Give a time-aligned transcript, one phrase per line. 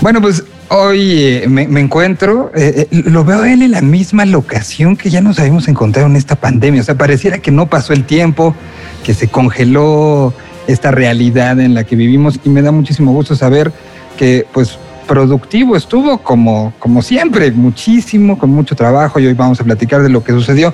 [0.00, 4.96] Bueno, pues hoy eh, me, encuentro, eh, eh, lo veo él en la misma locación
[4.96, 6.82] que ya nos habíamos encontrado en esta pandemia.
[6.82, 8.54] O sea, pareciera que no pasó el tiempo,
[9.02, 10.32] que se congeló
[10.68, 13.72] esta realidad en la que vivimos y me da muchísimo gusto saber
[14.16, 19.64] que pues productivo estuvo como, como siempre, muchísimo, con mucho trabajo y hoy vamos a
[19.64, 20.72] platicar de lo que sucedió.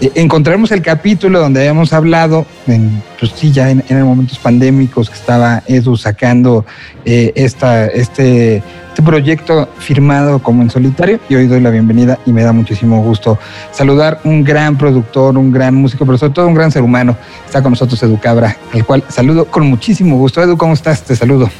[0.00, 5.08] Eh, encontraremos el capítulo donde habíamos hablado, en, pues sí, ya en, en momentos pandémicos
[5.08, 6.66] que estaba Edu sacando
[7.04, 12.32] eh, esta, este, este proyecto firmado como en solitario y hoy doy la bienvenida y
[12.32, 13.38] me da muchísimo gusto
[13.72, 17.16] saludar un gran productor, un gran músico, pero sobre todo un gran ser humano.
[17.46, 20.42] Está con nosotros Edu Cabra, al cual saludo con muchísimo gusto.
[20.42, 21.02] Edu, ¿cómo estás?
[21.02, 21.50] Te saludo.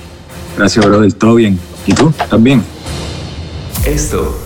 [0.59, 1.12] Gracias, brother.
[1.12, 1.59] Todo bien.
[1.87, 2.12] ¿Y tú?
[2.28, 2.62] ¿También?
[3.87, 4.39] Esto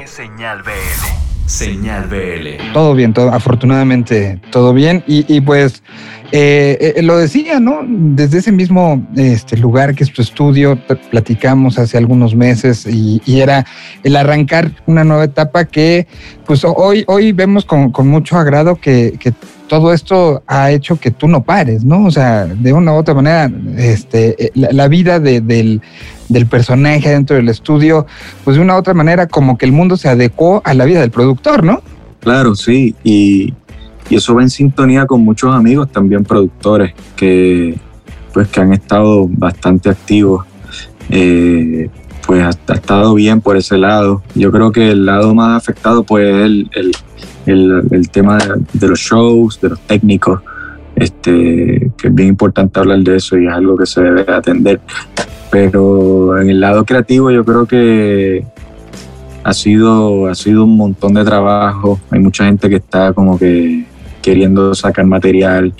[0.00, 1.19] es Señal BL.
[1.50, 2.72] Señal BL.
[2.72, 5.02] Todo bien, todo, afortunadamente todo bien.
[5.08, 5.82] Y, pues
[6.30, 7.80] eh, eh, lo decía, ¿no?
[7.84, 10.78] Desde ese mismo este, lugar que es tu estudio,
[11.10, 13.66] platicamos hace algunos meses y, era
[14.04, 16.06] el arrancar una nueva etapa que
[16.46, 19.32] pues hoy, hoy vemos con, mucho agrado que, que
[19.70, 22.04] todo esto ha hecho que tú no pares, ¿no?
[22.04, 25.80] O sea, de una u otra manera, este, eh, la, vida del,
[26.46, 28.06] personaje dentro del estudio,
[28.44, 31.00] pues de una u otra manera como que el mundo se adecuó a la vida
[31.00, 31.82] del productor, ¿no?
[32.20, 33.54] Claro, sí, y,
[34.10, 37.78] eso va en sintonía con muchos amigos también productores que
[38.32, 40.44] pues que han estado bastante activos.
[41.10, 41.88] Eh,
[42.26, 44.22] pues ha, estado bien por ese lado.
[44.34, 46.92] Yo creo que el lado más afectado pues es el
[47.46, 48.38] el, tema
[48.72, 50.40] de, los shows, de los técnicos,
[50.96, 54.80] este, que es bien importante hablar de eso y es algo que se debe atender.
[55.50, 58.44] Pero en el lado creativo yo creo que
[59.42, 61.98] ha sido, ha sido un montón de trabajo.
[62.10, 63.84] Hay mucha gente que está como que
[64.22, 65.72] queriendo sacar material.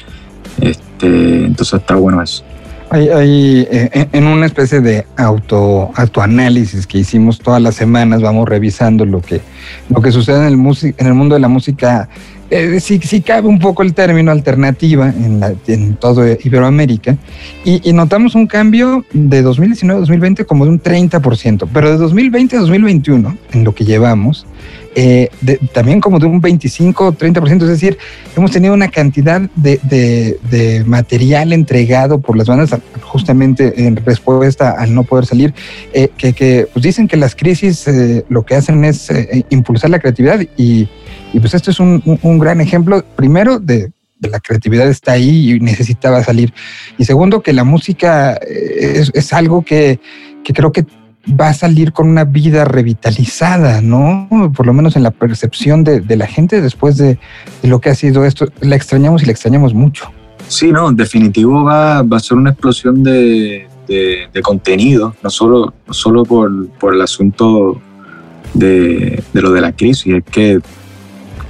[0.61, 2.45] Este, entonces está bueno eso.
[2.91, 9.05] Hay, eh, en una especie de auto, autoanálisis que hicimos todas las semanas, vamos revisando
[9.05, 9.41] lo que,
[9.89, 12.09] lo que sucede en el, en el mundo de la música.
[12.51, 17.17] Eh, sí, cabe un poco el término alternativa en, la, en todo Iberoamérica.
[17.65, 21.97] Y, y, notamos un cambio de 2019 a 2020 como de un 30%, pero de
[21.97, 24.47] 2020 a 2021, en lo que llevamos,
[24.97, 25.29] eh,
[25.73, 27.97] también como de un 25 30%, es decir,
[28.37, 35.05] hemos tenido una cantidad de, material entregado por las bandas justamente en respuesta al no
[35.05, 35.55] poder salir,
[35.93, 39.09] eh, que, pues dicen que las crisis eh, lo que hacen es
[39.51, 40.89] impulsar la creatividad y,
[41.39, 46.53] pues esto es un, gran ejemplo, primero, de, la creatividad está ahí y necesitaba salir.
[46.99, 50.01] Y segundo, que la música es, algo que,
[50.43, 50.85] que, creo que
[51.29, 54.29] va a salir con una vida revitalizada, ¿no?
[54.55, 57.19] Por lo menos en la percepción de, la gente después de,
[57.63, 58.47] lo que ha sido esto.
[58.61, 60.11] La extrañamos y la extrañamos mucho.
[60.49, 63.67] Sí, no, en definitivo va, va a ser una explosión de,
[64.43, 66.51] contenido, no solo, solo por,
[66.95, 67.81] el asunto
[68.55, 70.61] de, lo de la crisis, es que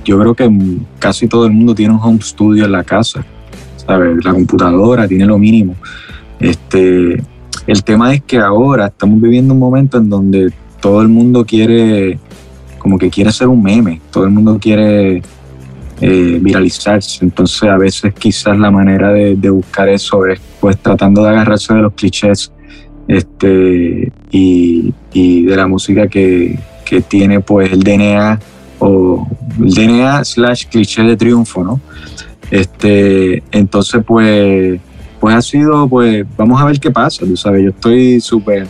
[0.04, 0.50] yo creo que
[0.98, 3.24] casi todo el mundo tiene un home studio en la casa,
[3.76, 4.24] ¿sabes?
[4.24, 5.76] La computadora tiene lo mínimo.
[6.38, 7.22] Este,
[7.66, 12.18] el tema es que ahora estamos viviendo un momento en donde todo el mundo quiere,
[12.78, 15.22] como que quiere ser un meme, todo el mundo quiere
[16.00, 17.24] eh, viralizarse.
[17.24, 21.82] Entonces a veces quizás la manera de, buscar eso es pues tratando de agarrarse de
[21.82, 22.50] los clichés
[23.06, 28.38] este, y, de la música que, que, tiene pues el DNA
[28.80, 29.26] o
[29.58, 31.80] el DNA slash cliché de triunfo, ¿no?
[32.50, 34.80] Este, entonces pues
[35.20, 38.66] pues ha sido, pues vamos a ver qué pasa, tú sabes, yo estoy súper,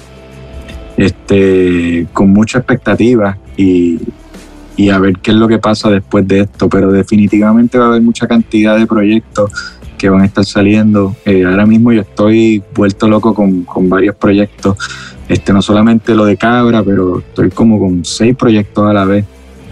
[0.96, 3.98] este, con mucha expectativa y,
[4.90, 8.00] a ver qué es lo que pasa después de esto, pero definitivamente va a haber
[8.00, 9.52] mucha cantidad de proyectos
[9.98, 11.14] que van a estar saliendo.
[11.26, 14.78] Eh, ahora mismo yo estoy vuelto loco con, varios proyectos,
[15.28, 19.26] este, no solamente lo de Cabra, pero estoy como con seis proyectos a la vez.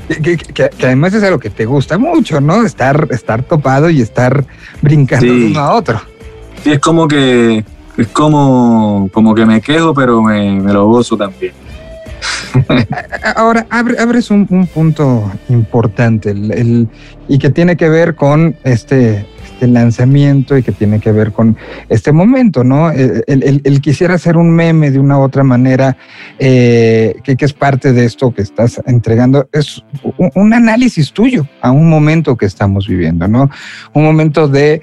[0.08, 2.64] Que, además es algo que te gusta mucho, ¿no?
[2.64, 4.44] Estar, estar topado y estar
[4.80, 6.00] brincando de uno a otro.
[6.64, 7.62] Sí, es como que
[7.98, 11.52] es como, como que me quejo, pero me, lo gozo también.
[13.36, 16.88] Ahora abres un, punto importante el,
[17.28, 19.26] y que tiene que ver con este,
[19.58, 21.56] este, lanzamiento y que tiene que ver con
[21.88, 22.92] este momento, ¿no?
[22.92, 25.96] El, quisiera hacer un meme de una u otra manera,
[26.38, 29.82] eh, que, es parte de esto que estás entregando, es
[30.34, 33.50] un análisis tuyo a un momento que estamos viviendo, ¿no?
[33.94, 34.80] Un momento de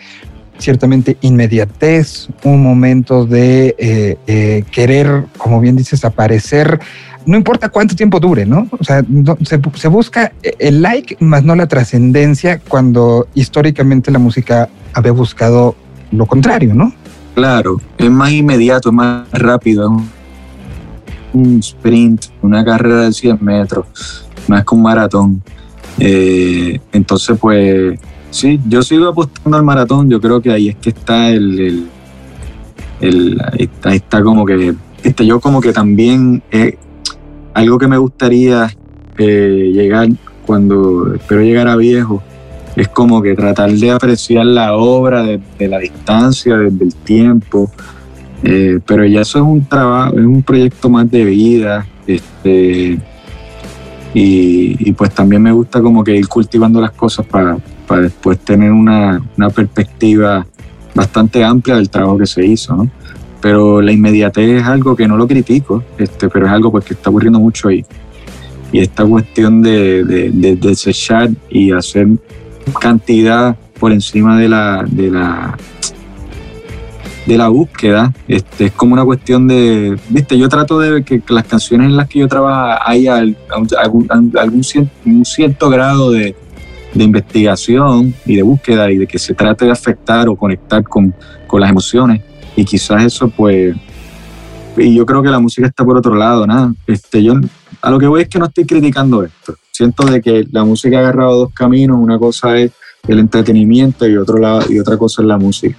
[0.57, 6.80] ciertamente inmediatez, un momento de eh, eh, querer, como bien dices, aparecer,
[7.25, 8.68] no importa cuánto tiempo dure, ¿no?
[8.80, 9.04] O sea,
[9.44, 15.75] se, busca el like más no la trascendencia cuando históricamente la música había buscado
[16.12, 16.94] lo contrario, ¿no?
[17.34, 20.02] Claro, es más inmediato, es más rápido,
[21.34, 25.44] un sprint, una carrera de 100 metros, más que un maratón.
[26.00, 28.00] Eh, entonces, pues
[28.36, 31.88] sí, yo sigo apostando al maratón, yo creo que ahí es que está el,
[33.00, 36.78] el, ahí, está, como que, este, yo como que también eh,
[37.54, 38.70] algo que me gustaría
[39.18, 40.10] eh, llegar
[40.46, 42.22] cuando espero llegar a viejo,
[42.76, 47.72] es como que tratar de apreciar la obra desde la distancia, desde el tiempo,
[48.44, 53.00] eh, pero ya eso es un trabajo, es un proyecto más de vida, este,
[54.14, 59.22] y, pues también me gusta como que ir cultivando las cosas para, después tener una,
[59.54, 60.46] perspectiva
[60.94, 62.90] bastante amplia del trabajo que se hizo, ¿no?
[63.42, 66.94] Pero la inmediatez es algo que no lo critico, este, pero es algo pues que
[66.96, 67.86] está ocurriendo mucho ahí.
[68.72, 72.08] Y esta cuestión de, de desechar y hacer
[72.80, 75.58] cantidad por encima de la, de la,
[77.26, 78.14] de la búsqueda.
[78.28, 82.08] Este, es como una cuestión de, viste, yo trato de que las canciones en las
[82.08, 86.36] que yo trabajo haya algún, algún cierto, un cierto grado de,
[86.95, 91.13] de, investigación y de búsqueda y de que se trate de afectar o conectar con,
[91.47, 92.21] con las emociones.
[92.56, 93.75] Y quizás eso, pues,
[94.77, 96.74] y yo creo que la música está por otro lado, nada.
[96.88, 97.33] Este, yo
[97.81, 100.97] a lo que voy es que no estoy criticando esto siento de que la música
[100.97, 102.71] ha agarrado dos caminos, una cosa es
[103.09, 105.75] el entretenimiento y, otro lado, y otra cosa es la música.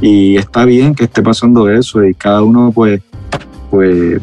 [0.00, 3.02] Y está bien que esté pasando eso y cada uno pues,
[3.70, 4.18] pues,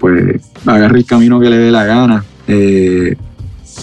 [0.00, 2.24] pues agarre el camino que le dé la gana.
[2.48, 3.14] Eh,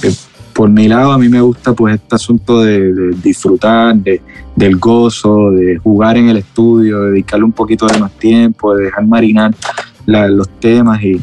[0.03, 0.15] eh,
[0.57, 4.23] por mi lado a mí me gusta pues este asunto de, disfrutar, de,
[4.55, 8.85] del gozo, de jugar en el estudio, de dedicarle un poquito de más tiempo, de
[8.85, 9.53] dejar marinar
[10.07, 11.21] los temas y,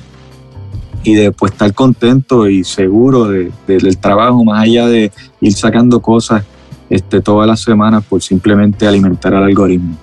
[1.03, 5.11] y de pues, estar contento y seguro de, del trabajo, más allá de
[5.41, 6.45] ir sacando cosas
[6.89, 9.97] este, todas las semanas por simplemente alimentar al algoritmo.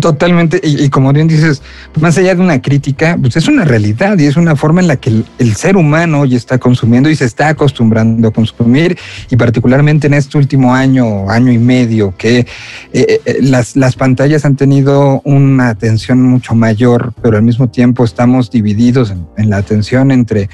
[0.00, 1.62] Totalmente, y, como bien dices,
[2.00, 4.96] más allá de una crítica, pues es una realidad y es una forma en la
[4.96, 8.96] que el, ser humano hoy está consumiendo y se está acostumbrando a consumir,
[9.28, 12.46] y particularmente en este último año, año y medio, que eh,
[12.92, 18.50] eh, las, las pantallas han tenido una atención mucho mayor, pero al mismo tiempo estamos
[18.50, 20.48] divididos en la atención entre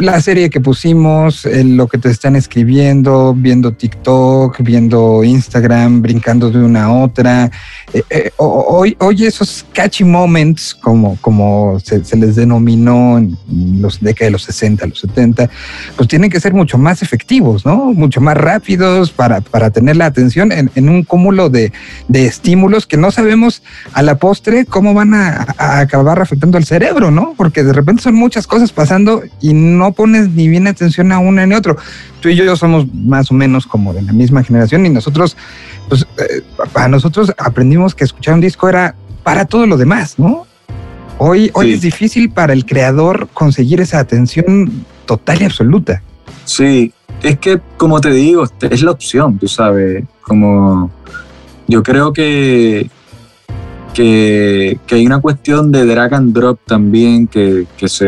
[0.00, 6.58] la serie que pusimos, lo que te están escribiendo, viendo TikTok, viendo Instagram, brincando de
[6.58, 7.50] una a otra.
[7.92, 13.36] Eh, eh, hoy, hoy esos catchy moments, como, como se, les denominó en
[13.80, 15.50] los décadas de los 60, los 70,
[15.96, 17.92] pues tienen que ser mucho más efectivos, ¿no?
[17.92, 21.72] Mucho más rápidos para, para tener la atención en, en un cúmulo de,
[22.08, 23.62] de, estímulos que no sabemos
[23.92, 27.34] a la postre cómo van a, a acabar afectando al cerebro, ¿no?
[27.36, 31.46] Porque de repente son muchas cosas pasando y no pones ni bien atención a uno
[31.46, 31.76] ni otro.
[32.20, 35.36] Tú y yo somos más o menos como de la misma generación y nosotros,
[35.88, 36.42] pues, eh,
[36.72, 40.46] para nosotros aprendimos que escuchar un disco era para todo lo demás, ¿no?
[41.18, 46.02] Hoy, hoy es difícil para el creador conseguir esa atención total y absoluta.
[46.46, 50.90] Sí, es que, como te digo, es la opción, tú sabes, como
[51.66, 52.90] yo creo que
[53.94, 58.06] que, hay una cuestión de drag and drop también que, que, se,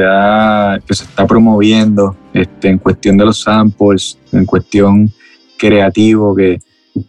[0.86, 5.10] que se está promoviendo este, en cuestión de los samples, en cuestión
[5.58, 6.58] creativo, que,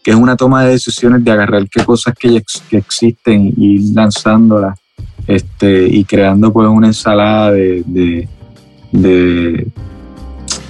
[0.05, 4.79] es una toma de decisiones de agarrar qué cosas que, que existen y lanzándolas
[5.27, 7.83] este, y creando pues una ensalada de,
[8.91, 9.67] de,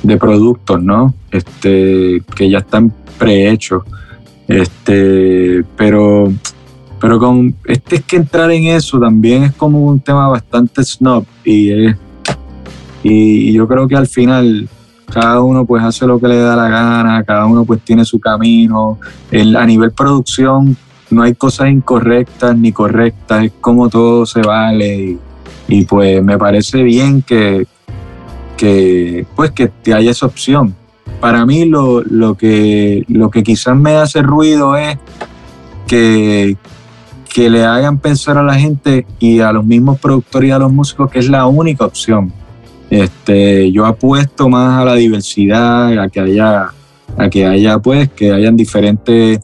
[0.04, 1.13] de, productos, ¿no?
[1.32, 3.84] Este, que ya están prehechos.
[4.48, 6.32] Este, pero
[7.04, 11.26] pero con este es que entrar en eso también es como un tema bastante snob
[11.44, 11.90] y,
[13.04, 14.70] y yo creo que al final
[15.12, 18.22] cada uno pues hace lo que le da la gana, cada uno pues tiene su
[18.22, 19.00] camino.
[19.34, 20.78] a nivel producción
[21.10, 25.18] no hay cosas incorrectas ni correctas, es como todo se vale
[25.68, 27.68] y, pues me parece bien que,
[28.56, 30.74] que pues que haya esa opción.
[31.20, 34.98] Para mí lo, lo, que, lo que quizás me hace ruido es
[35.86, 36.56] que,
[37.34, 40.72] que le hagan pensar a la gente y a los mismos productores y a los
[40.72, 42.32] músicos que es la única opción.
[42.92, 46.70] Este, yo apuesto más a la diversidad, a que haya,
[47.18, 49.40] a que haya pues, que hayan diferentes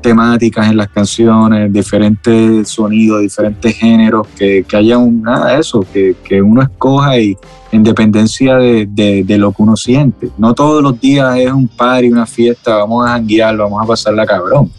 [0.00, 5.86] temáticas en las canciones, diferentes sonidos, diferentes géneros, que, que haya un, nada de eso,
[5.92, 7.36] que, que, uno escoja y
[7.70, 10.30] en dependencia de, de, lo que uno siente.
[10.36, 14.26] No todos los días es un party, una fiesta, vamos a janguear, vamos a pasarla
[14.26, 14.70] cabrón.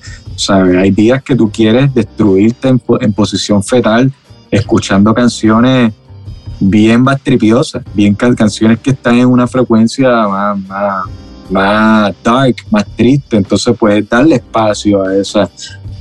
[0.50, 4.12] Hay días que tú quieres destruirte en, posición fetal
[4.50, 5.94] escuchando canciones
[6.60, 11.06] bien bastripiosas, bien canciones que están en una frecuencia más,
[11.50, 13.38] más, dark, más triste.
[13.38, 15.50] Entonces puedes darle espacio a esa,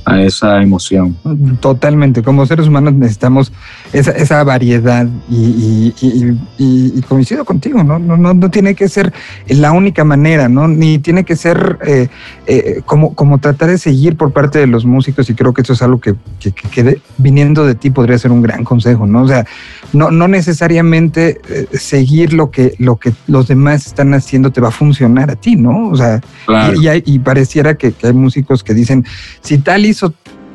[0.05, 1.15] a esa emoción.
[1.59, 2.21] Totalmente.
[2.21, 3.51] Como seres humanos necesitamos
[3.93, 5.93] esa, esa variedad y,
[6.57, 7.99] y, coincido contigo, ¿no?
[7.99, 9.11] No, no, no tiene que ser
[9.47, 10.67] la única manera, ¿no?
[10.67, 12.07] Ni tiene que ser eh,
[12.47, 15.73] eh, como, como tratar de seguir por parte de los músicos y creo que eso
[15.73, 16.15] es algo que,
[16.71, 19.23] que, viniendo de ti podría ser un gran consejo, ¿no?
[19.23, 19.45] O sea,
[19.93, 24.69] no, no necesariamente eh, seguir lo que, lo que los demás están haciendo te va
[24.69, 25.89] a funcionar a ti, ¿no?
[25.89, 26.21] O sea,
[27.05, 29.05] y, pareciera que, que hay músicos que dicen,
[29.41, 30.13] si tal hizo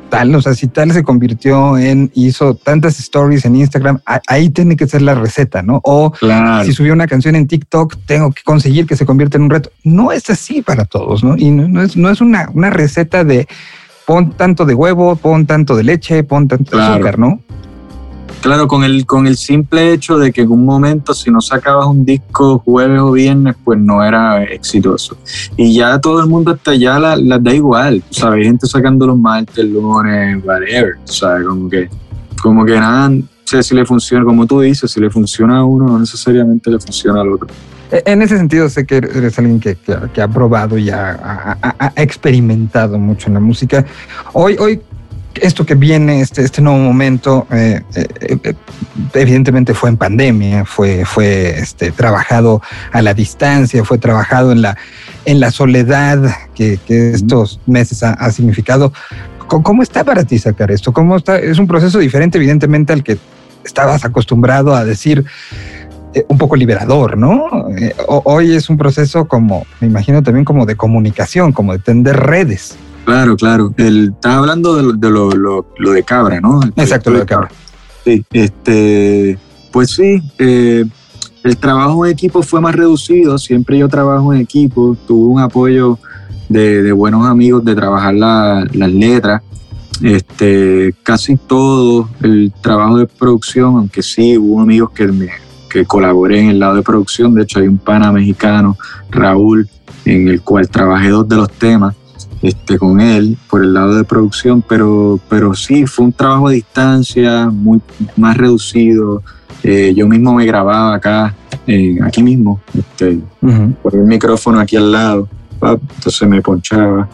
[0.09, 4.75] tal, o sea, si tal se convirtió en, hizo tantas stories en Instagram, ahí tiene
[4.75, 5.81] que ser la receta, ¿no?
[5.83, 6.13] O
[6.63, 9.71] si subió una canción en TikTok, tengo que conseguir que se convierta en un reto.
[9.83, 11.37] No es así para todos, ¿no?
[11.37, 13.47] Y no, es, no es una, una receta de
[14.05, 17.41] pon tanto de huevo, pon tanto de leche, pon tanto de azúcar, ¿no?
[18.47, 21.85] Claro, con el, con el simple hecho de que en un momento si no sacabas
[21.85, 25.17] un disco jueves o viernes, pues no era exitoso.
[25.57, 28.37] Y ya todo el mundo hasta allá las la da igual, ¿sabes?
[28.37, 31.45] Hay gente sacando los martes, lunes, whatever, ¿sabes?
[31.45, 31.89] Como que,
[32.41, 33.11] como que nada,
[33.43, 36.79] sé si le funciona, como tú dices, si le funciona a uno, no necesariamente le
[36.79, 37.49] funciona al otro.
[37.91, 39.75] E, en ese sentido, sé que eres alguien que,
[40.13, 43.85] que, ha probado y ha, ha, experimentado mucho en la música.
[44.31, 44.79] Hoy, hoy
[45.41, 48.53] esto que viene, este, este nuevo momento, eh, eh, eh,
[49.13, 54.77] evidentemente fue en pandemia, fue, fue este, trabajado a la distancia, fue trabajado en la,
[55.25, 56.19] en la soledad
[56.55, 58.93] que, estos meses ha, significado.
[59.47, 60.91] ¿Cómo está para ti sacar esto?
[60.91, 61.39] ¿Cómo está?
[61.39, 63.17] Es un proceso diferente, evidentemente, al que
[63.63, 65.25] estabas acostumbrado a decir
[66.27, 67.67] un poco liberador, ¿no?
[68.07, 72.77] hoy es un proceso como, me imagino también como de comunicación, como de tender redes.
[73.07, 73.73] Claro, claro.
[73.77, 76.59] El, estás hablando de, lo, de Cabra, ¿no?
[76.75, 77.49] Exacto, lo de Cabra.
[78.03, 79.39] Sí, este,
[79.71, 80.83] pues sí, eh,
[81.41, 83.37] el trabajo en equipo fue más reducido.
[83.37, 84.97] Siempre yo trabajo en equipo.
[85.07, 85.97] Tuve un apoyo
[86.49, 89.41] de, buenos amigos de trabajar las letras.
[90.01, 95.29] Este, casi todo el trabajo de producción, aunque sí hubo amigos que, me,
[95.69, 97.33] que colaboré en el lado de producción.
[97.33, 98.75] De hecho, hay un pana mexicano,
[99.09, 99.69] Raúl,
[100.03, 101.95] en el cual trabajé dos de los temas
[102.47, 106.51] este, con él por el lado de producción, pero, pero sí, fue un trabajo a
[106.51, 107.81] distancia, muy
[108.15, 109.21] más reducido.
[109.63, 111.35] Eh, yo mismo me grababa acá,
[112.05, 113.19] aquí mismo, este,
[113.83, 115.27] por el micrófono aquí al lado,
[115.61, 117.09] entonces me ponchaba.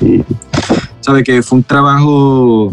[0.00, 0.22] Y,
[1.00, 2.72] sabe que fue un trabajo,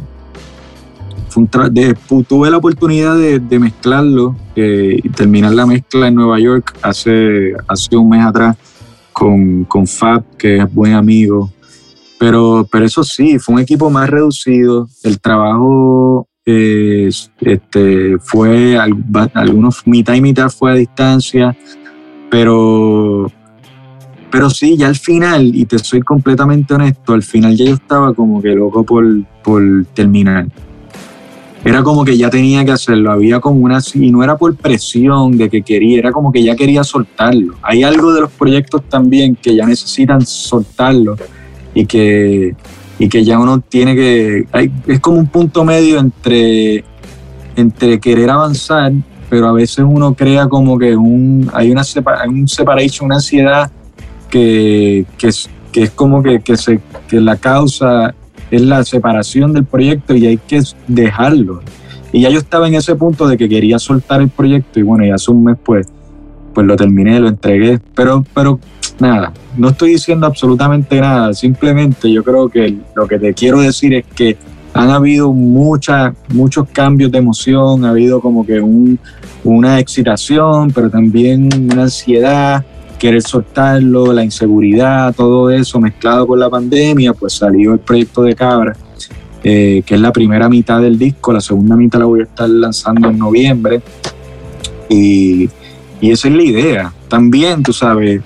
[2.27, 8.10] tuve la oportunidad de, mezclarlo y terminar la mezcla en Nueva York hace, hace un
[8.10, 8.55] mes atrás
[9.12, 11.50] con, con Fab, que es buen amigo
[12.24, 14.88] pero, pero eso sí, fue un equipo más reducido.
[15.03, 17.10] El trabajo eh,
[17.42, 18.77] este, fue,
[19.34, 21.53] algunos mitad y mitad fue a distancia,
[22.32, 23.30] pero,
[24.32, 28.13] pero sí, ya al final, y te soy completamente honesto, al final ya yo estaba
[28.13, 29.06] como que loco por,
[29.44, 29.62] por
[29.94, 30.48] terminar.
[31.65, 35.38] Era como que ya tenía que hacerlo, había como una, y no era por presión
[35.38, 37.56] de que quería, era como que ya quería soltarlo.
[37.62, 41.18] Hay algo de los proyectos también que ya necesitan soltarlo
[41.74, 42.56] y que,
[43.00, 44.48] y que ya uno tiene que...
[44.51, 46.84] Hay, es como un punto medio entre,
[47.56, 48.92] entre querer avanzar,
[49.30, 51.84] pero a veces uno crea como que un, hay una
[52.27, 53.72] un separation, una ansiedad
[54.30, 55.30] que, que,
[55.72, 58.13] que es como que, que, se, que la causa
[58.51, 61.62] es la separación del proyecto y hay que dejarlo.
[62.12, 65.03] Y ya yo estaba en ese punto de que quería soltar el proyecto y bueno,
[65.03, 65.88] ya hace un mes pues,
[66.53, 68.60] pues lo terminé, lo entregué, pero, pero
[69.00, 73.93] nada, no estoy diciendo absolutamente nada, simplemente yo creo que lo que te quiero decir
[73.93, 74.38] es que
[74.73, 79.00] han habido muchos cambios de emoción, ha habido como que un,
[79.43, 82.65] una excitación, pero también una ansiedad,
[82.97, 88.33] querer soltarlo, la inseguridad, todo eso mezclado con la pandemia, pues salió el proyecto de
[88.33, 88.75] Cabra,
[89.43, 92.50] eh, que es la primera mitad del disco, la segunda mitad la voy a estar
[92.50, 93.81] lanzando en noviembre.
[94.89, 95.50] Y,
[96.01, 96.93] y esa es la idea.
[97.09, 98.21] También, tú sabes,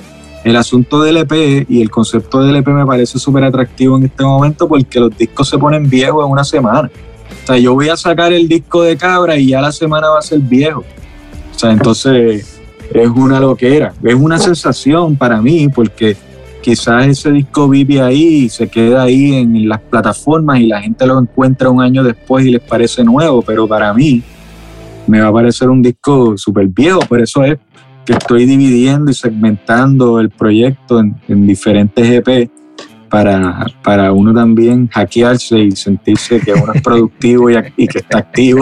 [0.48, 4.24] el asunto del EP y el concepto del EP me parece súper atractivo en este
[4.24, 6.90] momento porque los discos se ponen viejos en una semana.
[7.44, 10.20] O sea, yo voy a sacar el disco de Cabra y ya la semana va
[10.20, 10.86] a ser viejo.
[11.54, 12.62] O sea, entonces
[12.94, 16.16] es una loquera, es una sensación para mí porque
[16.62, 21.06] quizás ese disco vive ahí y se queda ahí en las plataformas y la gente
[21.06, 24.24] lo encuentra un año después y les parece nuevo, pero para mí
[25.08, 27.58] me va a parecer un disco súper viejo, por eso es
[28.08, 32.50] que estoy dividiendo y segmentando el proyecto en, diferentes EP
[33.10, 38.62] para, para, uno también hackearse y sentirse que uno es productivo y, que está activo.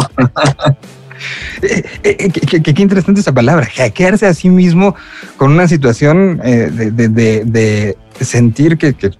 [1.62, 4.96] Eh, eh, qué, interesante esa palabra, hackearse a sí mismo
[5.38, 9.12] con una situación eh, de, sentir que, que,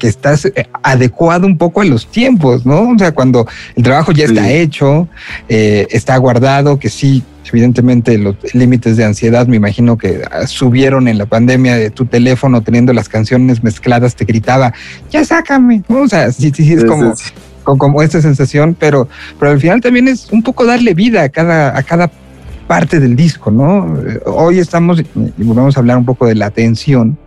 [0.00, 2.90] estás eh, adecuado un poco a los tiempos, ¿no?
[2.90, 5.08] O sea, cuando el trabajo ya está hecho,
[5.48, 11.08] eh, está guardado, que sí, evidentemente los límites de ansiedad me imagino que ah, subieron
[11.08, 14.72] en la pandemia de tu teléfono teniendo las canciones mezcladas, te gritaba,
[15.10, 17.14] ya sácame, o sea, sí, sí, es como,
[17.62, 21.76] como, esta sensación, pero, pero al final también es un poco darle vida a cada,
[21.76, 22.10] a cada
[22.66, 23.98] parte del disco, ¿no?
[24.26, 27.18] Hoy estamos, y volvemos a hablar un poco de la atención,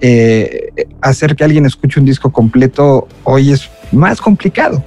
[0.00, 4.82] eh, hacer que alguien escuche un disco completo hoy es más complicado.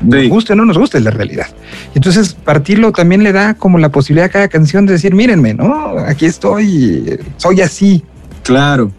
[0.00, 1.46] Nos guste o no nos guste, la realidad.
[1.94, 5.98] Entonces, partirlo también le da como la posibilidad a cada canción de decir, mírenme, ¿no?
[5.98, 8.02] Aquí estoy, soy así.
[8.42, 8.90] Claro,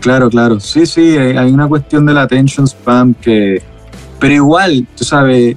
[0.00, 0.60] claro, claro.
[0.60, 3.62] Sí, sí, hay una cuestión de la attention spam que...
[4.20, 5.56] Pero igual, tú sabes,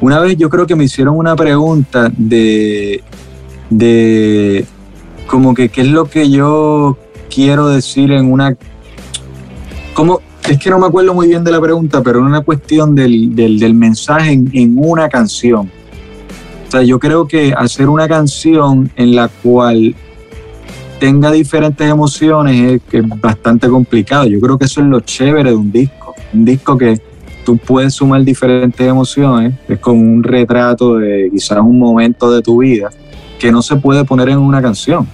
[0.00, 3.02] una vez yo creo que me hicieron una pregunta de,
[3.70, 4.64] de
[5.26, 6.98] como que qué es lo que yo
[7.32, 8.56] quiero decir en una...
[9.94, 10.20] ¿Cómo?
[10.48, 13.34] Es que no me acuerdo muy bien de la pregunta, pero en una cuestión del,
[13.34, 15.70] del, mensaje en, una canción.
[16.66, 19.94] O sea, yo creo que hacer una canción en la cual
[21.00, 24.26] tenga diferentes emociones es, es, bastante complicado.
[24.26, 26.14] Yo creo que eso es lo chévere de un disco.
[26.32, 26.98] Un disco que
[27.48, 32.58] tú puedes sumar diferentes emociones, es como un retrato de quizás un momento de tu
[32.58, 32.90] vida
[33.38, 35.08] que no se puede poner en una canción.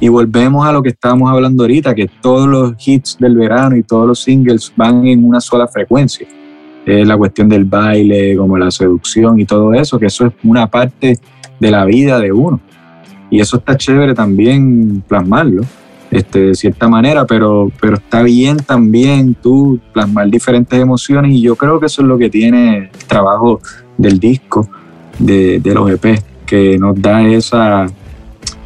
[0.00, 3.82] Y volvemos a lo que estábamos hablando ahorita, que todos los hits del verano y
[3.82, 6.26] todos los singles van en una sola frecuencia.
[6.84, 10.66] Es la cuestión del baile, como la seducción y todo eso, que eso es una
[10.66, 11.18] parte
[11.58, 12.60] de la vida de uno.
[13.30, 15.62] Y eso está chévere también plasmarlo,
[16.10, 21.56] este, de cierta manera, pero, pero está bien también tú plasmar diferentes emociones y yo
[21.56, 23.60] creo que eso es lo que tiene el trabajo
[23.96, 24.68] del disco,
[25.18, 27.86] de, de los EP, que nos da esa,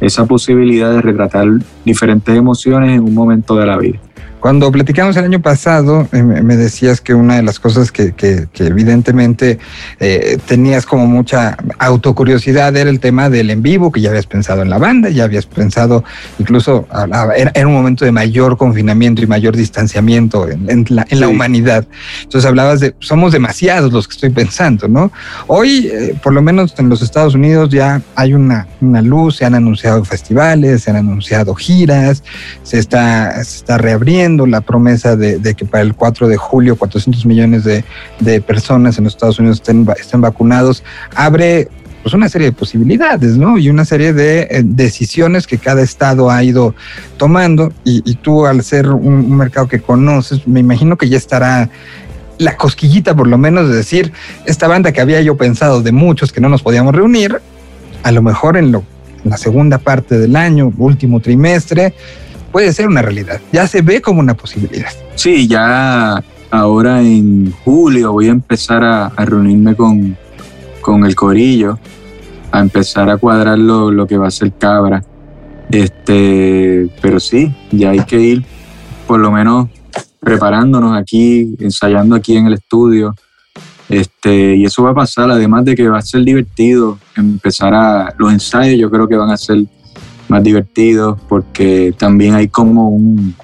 [0.01, 1.47] esa posibilidad de retratar
[1.85, 3.99] diferentes emociones en un momento de la vida.
[4.39, 8.47] Cuando platicamos el año pasado, eh, me decías que una de las cosas que, que,
[8.59, 9.59] evidentemente
[9.99, 14.61] eh, tenías como mucha autocuriosidad era el tema del en vivo, que ya habías pensado
[14.61, 16.05] en la banda, ya habías pensado
[16.37, 16.87] incluso,
[17.35, 21.85] era, un momento de mayor confinamiento y mayor distanciamiento en, la, en la, humanidad.
[22.23, 25.11] Entonces hablabas de, somos demasiados los que estoy pensando, ¿no?
[25.47, 29.45] Hoy, eh, por lo menos en los Estados Unidos, ya hay una, una luz, se
[29.45, 32.23] han anunciado festivales, se han anunciado giras,
[32.63, 37.25] se está, se está reabriendo la promesa de, que para el 4 de julio 400
[37.25, 40.83] millones de, personas en los Estados Unidos estén, estén vacunados,
[41.15, 41.67] abre
[42.01, 43.57] pues una serie de posibilidades, ¿no?
[43.57, 46.73] Y una serie de eh, decisiones que cada estado ha ido
[47.17, 51.69] tomando y, tú al ser un, mercado que conoces, me imagino que ya estará
[52.37, 54.13] la cosquillita por lo menos de decir,
[54.45, 57.41] esta banda que había yo pensado de muchos que no nos podíamos reunir,
[58.03, 58.83] a lo mejor en, lo,
[59.23, 61.93] en la segunda parte del año, último trimestre,
[62.51, 64.89] puede ser una realidad, ya se ve como una posibilidad.
[65.15, 70.17] Sí, ya ahora en julio voy a empezar a, reunirme con,
[70.81, 71.79] con, el corillo,
[72.51, 75.03] a empezar a cuadrar lo, lo, que va a ser Cabra.
[75.71, 78.43] Este, pero sí, ya hay que ir
[79.05, 79.67] por lo menos
[80.19, 83.15] preparándonos aquí, ensayando aquí en el estudio.
[83.87, 88.13] Este, y eso va a pasar, además de que va a ser divertido empezar a
[88.17, 89.63] los ensayos, yo creo que van a ser
[90.29, 93.35] más divertidos porque también hay como un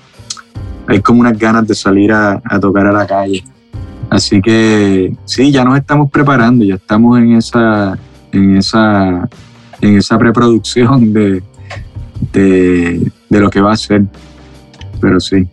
[0.88, 3.44] hay como unas ganas de salir a, tocar a la calle.
[4.10, 7.98] Así que sí, ya nos estamos preparando, ya estamos en esa,
[8.32, 9.28] en esa,
[9.82, 11.42] en esa preproducción de,
[12.32, 14.04] de, de lo que va a ser.
[15.02, 15.48] Pero sí.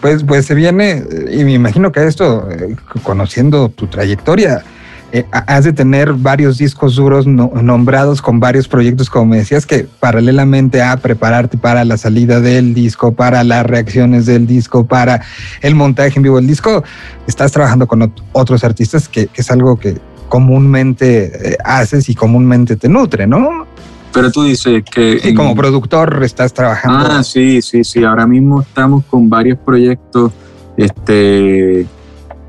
[0.00, 4.62] Pues, pues se viene, y me imagino que esto, eh, conociendo tu trayectoria,
[5.10, 9.86] eh, has de tener varios discos duros nombrados con varios proyectos, como me decías, que
[10.00, 15.22] paralelamente a prepararte para la salida del disco, para las reacciones del disco, para
[15.62, 16.84] el montaje en vivo del disco,
[17.26, 19.96] estás trabajando con otros artistas, que, es algo que
[20.28, 23.66] comúnmente eh, haces y comúnmente te nutre, ¿no?
[24.12, 25.20] Pero tú dices que...
[25.20, 27.06] Sí, como productor estás trabajando.
[27.10, 28.04] Ah, sí, sí, sí.
[28.04, 30.32] Ahora mismo estamos con varios proyectos,
[30.76, 31.86] este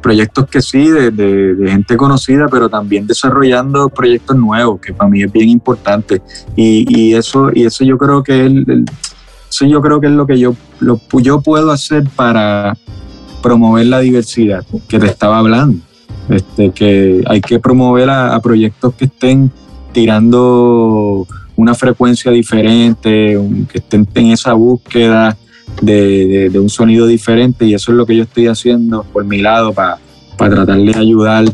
[0.02, 5.32] proyectos que sí, de, gente conocida, pero también desarrollando proyectos nuevos, que para mí es
[5.32, 6.22] bien importante.
[6.56, 8.54] Y, eso, y eso yo creo que es,
[9.50, 12.78] eso yo creo que es lo que yo, lo, yo puedo hacer para
[13.42, 15.82] promover la diversidad que te estaba hablando.
[16.30, 19.52] Este, que hay que promover a, proyectos que estén
[19.92, 23.38] tirando una frecuencia diferente,
[23.72, 25.36] que estén en esa búsqueda
[25.82, 29.74] de, un sonido diferente y eso es lo que yo estoy haciendo por mi lado
[29.74, 29.98] para
[30.38, 31.46] tratar de ayudar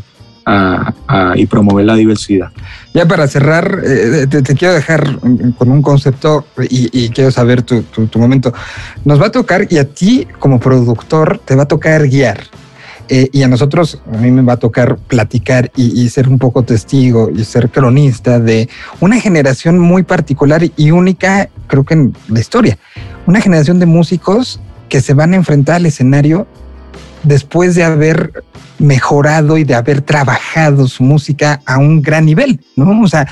[1.34, 2.50] y promover la diversidad.
[2.94, 5.18] Ya para cerrar, eh, te, quiero dejar
[5.58, 7.84] con un concepto y, quiero saber tu,
[8.16, 8.52] momento.
[9.04, 12.40] Nos va a tocar y a ti como productor te va a tocar guiar.
[13.08, 16.62] Eh, y a nosotros, a mí me va a tocar platicar y, ser un poco
[16.62, 18.68] testigo y ser cronista de
[19.00, 22.78] una generación muy particular y única, creo que en la historia.
[23.26, 26.46] Una generación de músicos que se van a enfrentar al escenario
[27.22, 28.44] después de haber
[28.78, 33.02] mejorado y de haber trabajado su música a un gran nivel, ¿no?
[33.02, 33.26] O sea,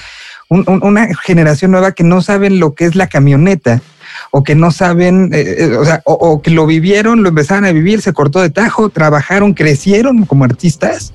[0.49, 3.81] una generación nueva que no saben lo que es la camioneta
[4.31, 7.73] o que no saben, eh, eh, o sea, o, que lo vivieron, lo empezaron a
[7.73, 11.13] vivir, se cortó de tajo, trabajaron, crecieron como artistas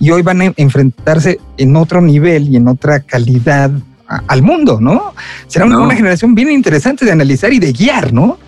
[0.00, 3.70] y hoy van a enfrentarse en otro nivel y en otra calidad
[4.06, 5.14] al mundo, ¿no?
[5.46, 8.38] Será una generación bien interesante de analizar y de guiar, ¿no?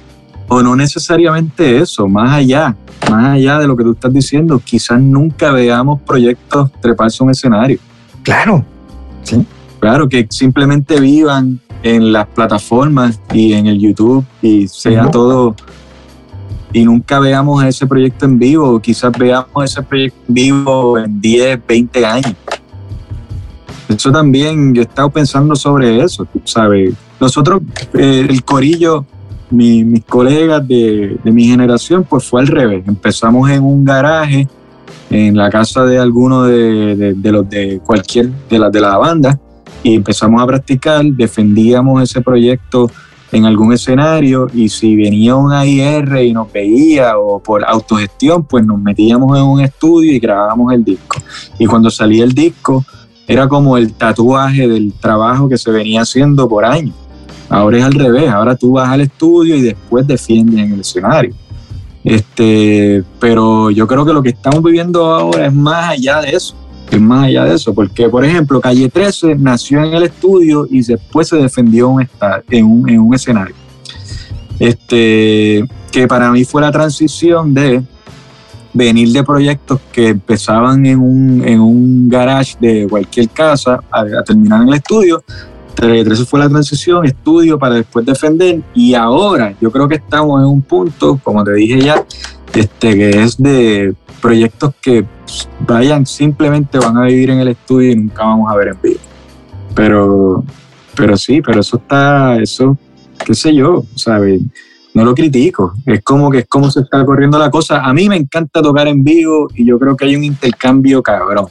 [0.49, 2.77] O no necesariamente eso, más allá,
[3.11, 7.31] más allá de lo que tú estás diciendo, quizás nunca veamos proyectos treparse a un
[7.31, 7.79] escenario.
[8.23, 8.65] Claro,
[9.23, 9.45] sí.
[9.81, 15.55] Claro, que simplemente vivan en las plataformas y en el YouTube y sea todo
[16.75, 21.61] y nunca veamos ese proyecto en vivo, quizás veamos ese proyecto en vivo en 10,
[21.67, 22.35] 20 años.
[23.89, 26.95] Eso también, yo he estado pensando sobre eso, ¿sabes?
[27.21, 27.63] Nosotros,
[27.95, 29.05] eh, el corillo,
[29.51, 32.85] mis colegas de, mi generación, pues fue al revés.
[32.87, 34.49] Empezamos en un garaje,
[35.11, 39.39] en la casa de alguno de, los de cualquier de las de la banda,
[39.83, 42.91] y empezamos a practicar, defendíamos ese proyecto
[43.31, 48.65] en algún escenario y si venía un AIR y nos veía o por autogestión, pues
[48.65, 51.19] nos metíamos en un estudio y grabábamos el disco.
[51.59, 52.85] Y cuando salía el disco,
[53.27, 56.95] era como el tatuaje del trabajo que se venía haciendo por años.
[57.49, 61.35] Ahora es al revés, ahora tú vas al estudio y después defiendes en el escenario.
[62.03, 66.55] Este, pero yo creo que lo que estamos viviendo ahora es más allá de eso,
[66.91, 70.83] es más allá de eso, porque por ejemplo Calle 13 nació en el estudio y
[70.83, 71.97] después se defendió
[72.51, 73.55] en, un, en un escenario.
[74.59, 77.83] Este, que para mí fue la transición de
[78.75, 84.63] venir de proyectos que empezaban en un, en un garage de cualquier casa a, terminar
[84.63, 85.23] en el estudio.
[85.81, 90.47] Eso fue la transición, estudio para después defender y ahora yo creo que estamos en
[90.47, 92.05] un punto, como te dije ya,
[92.55, 95.05] este, que es de proyectos que
[95.61, 99.01] vayan, simplemente van a vivir en el estudio y nunca vamos a ver en vivo.
[99.75, 100.45] Pero,
[100.97, 102.79] pero sí, pero eso está, eso,
[103.25, 104.41] qué sé yo, ¿sabes?
[104.95, 105.75] No lo critico.
[105.85, 107.85] Es como que es como se está corriendo la cosa.
[107.85, 111.47] A mí me encanta tocar en vivo y yo creo que hay un intercambio cabrón.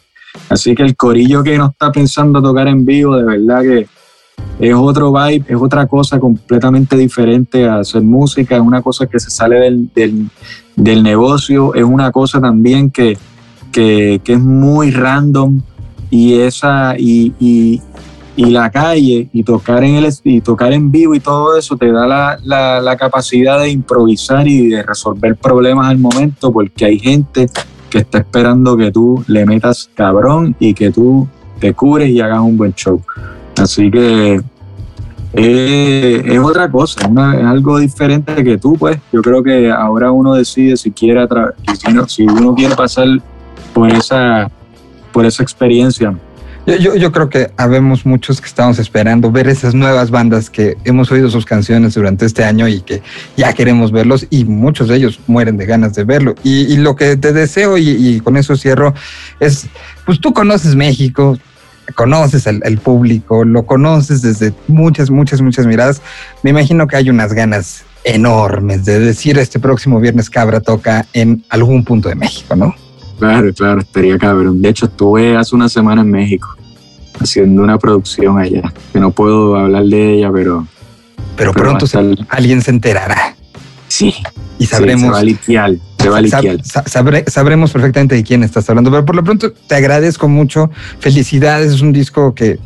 [0.49, 3.88] Así que el corillo que no está pensando tocar en vivo, de verdad que
[4.60, 9.19] es otro vibe, es otra cosa completamente diferente a hacer música, es una cosa que
[9.19, 10.29] se sale del,
[10.75, 13.17] del, negocio, es una cosa también que,
[13.71, 15.62] que, que, es muy random
[16.10, 17.82] y esa y, y
[18.36, 22.08] la calle y tocar en el y tocar en vivo y todo eso te da
[22.08, 27.48] la, la, capacidad de improvisar y de resolver problemas al momento porque hay gente
[27.89, 31.28] que está esperando que tú le metas cabrón y que tú
[31.60, 33.00] te cures y hagas un buen show.
[33.56, 34.41] Así que
[35.34, 38.98] eh, es otra cosa, es algo diferente que tú, pues.
[39.12, 41.28] Yo creo que ahora uno decide si quiere,
[42.08, 43.08] si uno quiere pasar
[43.74, 44.50] por esa,
[45.12, 46.15] por esa experiencia
[46.65, 51.12] yo, yo, creo que habemos muchos que estamos esperando ver esas nuevas bandas que hemos
[51.12, 53.02] oído sus canciones durante este año y que
[53.36, 56.36] ya queremos verlos y muchos de ellos mueren de ganas de verlo.
[56.43, 58.93] Y, lo que te deseo y, con eso cierro
[59.39, 59.67] es,
[60.06, 61.38] pues tú conoces México,
[61.95, 66.02] conoces al, público, lo conoces desde muchas, muchas, muchas miradas.
[66.43, 71.43] Me imagino que hay unas ganas enormes de decir este próximo viernes Cabra toca en
[71.49, 72.76] algún punto de México, ¿no?
[73.19, 74.62] Claro, claro, estaría cabrón.
[74.62, 76.56] De hecho, estuve hace una semana en México
[77.19, 80.67] haciendo una producción allá, que no puedo hablar de ella, pero...
[81.36, 81.86] Pero, pronto
[82.30, 83.36] alguien se enterará.
[83.88, 84.13] Sí.
[84.60, 85.17] Y sabremos...
[85.19, 85.69] Sí, se va
[87.28, 90.70] sabremos perfectamente de quién estás hablando, pero por lo pronto te agradezco mucho.
[91.00, 92.60] Felicidades, es un disco que,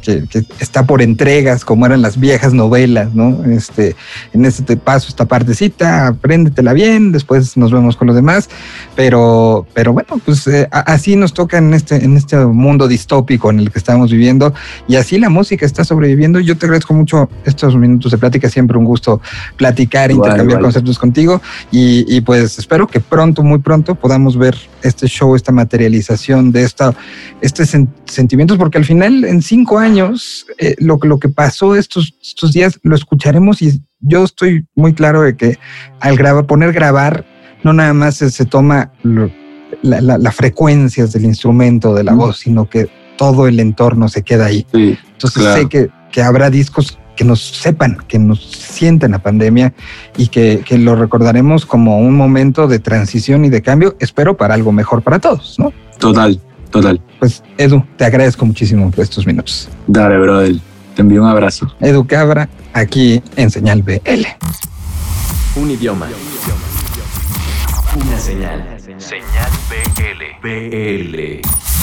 [0.59, 3.43] está por entregas, como eran las viejas novelas, ¿no?
[3.45, 3.95] Este,
[4.33, 8.49] en este paso esta partecita, apréndetela bien, después nos vemos con los demás,
[8.95, 13.59] pero, pero bueno, pues eh, así nos toca en este, en este mundo distópico en
[13.59, 14.53] el que estamos viviendo
[14.87, 16.39] y así la música está sobreviviendo.
[16.39, 19.21] Yo te agradezco mucho estos minutos de plática, siempre un gusto
[19.55, 25.07] platicar, intercambiar conceptos contigo y, y pues espero que pronto muy pronto podamos ver este
[25.07, 26.93] show, esta materialización de esta,
[27.41, 32.53] estos sentimientos, porque al final en cinco años eh, lo, lo que pasó estos, estos
[32.53, 35.57] días lo escucharemos y yo estoy muy claro de que
[35.99, 37.25] al grabar, poner grabar,
[37.63, 38.91] no nada más se, toma
[39.81, 44.65] las frecuencias del instrumento, de la voz, sino que todo el entorno se queda ahí.
[44.73, 49.73] Entonces sé que, que habrá discos que nos sepan, que nos sienten la pandemia
[50.15, 54.53] y que, que, lo recordaremos como un momento de transición y de cambio, espero para
[54.53, 55.73] algo mejor para todos, ¿no?
[55.99, 57.01] Total, total.
[57.19, 59.67] Pues Edu, te agradezco muchísimo por estos minutos.
[59.87, 60.55] Dale, brother.
[60.95, 61.67] Te envío un abrazo.
[61.79, 64.25] Edu Cabra, aquí en Señal BL.
[65.55, 66.07] Un idioma.
[67.95, 68.77] Una señal.
[68.97, 70.47] Señal BL.
[70.47, 71.76] BL.